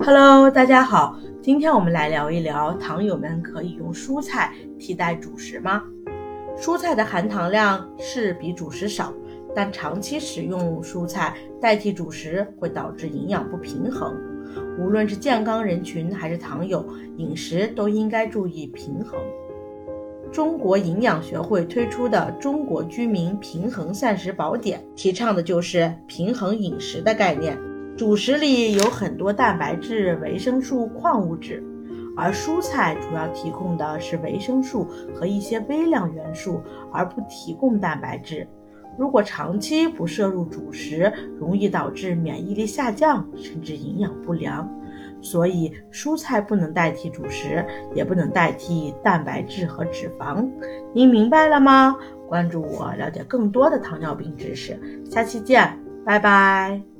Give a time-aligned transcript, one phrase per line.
[0.00, 5.82] Hello，大家好，今天我们来聊一聊糖友们可以用蔬菜替代主食吗？
[6.58, 9.12] 蔬菜的含糖量是比主食少，
[9.54, 14.14] 但长期食用蔬菜代替主食会导致营养不平衡。
[14.78, 16.84] 无论是健康人群还是糖友，
[17.16, 19.20] 饮食都应该注意平衡。
[20.32, 27.56] 中国营养学会推出的《中国居民平衡膳食宝典》提倡的就是平衡饮食的概念。
[27.96, 31.62] 主食里有很多蛋白质、维生素、矿物质，
[32.16, 36.60] 而蔬菜主要提供的是维生素和一些微量元素，
[36.92, 38.46] 而不提供蛋白质。
[38.98, 44.68] 如果长期不摄入主食，容易导致免疫力下降，甚至营养不良。
[45.20, 50.48] 所以，蔬菜不能代替主食，也不能代替蛋白质和脂肪。
[50.92, 51.96] 您明白了吗？
[52.28, 54.78] 关注我，了解更多的糖尿病知识。
[55.08, 56.93] 下期见，拜拜。